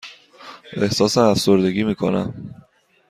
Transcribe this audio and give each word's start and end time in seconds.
احساس 0.75 1.17
افسردگی 1.17 1.83
می 1.83 1.95
کنم. 1.95 2.43